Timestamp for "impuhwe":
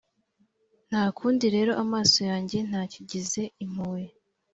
3.63-4.03